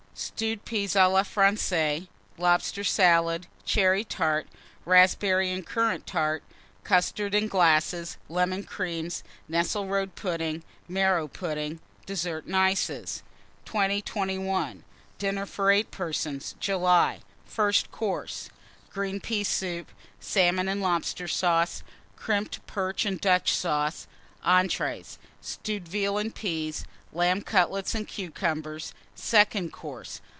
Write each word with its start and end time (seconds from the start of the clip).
Stewed 0.13 0.65
Peas 0.65 0.93
à 0.93 1.11
la 1.11 1.23
Francaise. 1.23 2.05
Lobster 2.37 2.83
Salad. 2.83 3.47
Cherry 3.65 4.03
Tart. 4.03 4.45
Raspberry 4.85 5.51
and 5.51 5.65
Currant 5.65 6.05
Tart. 6.05 6.43
Custards, 6.83 7.35
in 7.35 7.47
glasses. 7.47 8.17
Lemon 8.29 8.63
Creams. 8.63 9.23
Nesselrode 9.49 10.13
Pudding. 10.13 10.61
Marrow 10.87 11.27
Pudding. 11.27 11.79
DESSERT 12.05 12.45
AND 12.45 12.55
ICES. 12.55 13.23
2021. 13.65 14.83
DINNER 15.17 15.45
FOR 15.47 15.71
8 15.71 15.89
PERSONS 15.89 16.53
(July) 16.59 17.21
FIRST 17.45 17.89
COURSE. 17.91 18.51
Green 18.91 19.19
Pea 19.19 19.43
Soup. 19.43 19.89
Salmon 20.19 20.67
and 20.67 20.81
Lobster 20.81 21.27
Sauce. 21.27 21.81
Crimped 22.15 22.63
Perch 22.67 23.05
and 23.07 23.19
Dutch 23.19 23.53
Sauce. 23.53 24.05
ENTREES. 24.45 25.17
Stewed 25.39 25.87
Veal 25.87 26.19
and 26.19 26.35
Peas. 26.35 26.85
Lamb 27.13 27.41
Cutlets 27.41 27.93
and 27.93 28.07
Cucumbers. 28.07 28.93
SECOND 29.15 29.71
COURSE. 29.73 30.21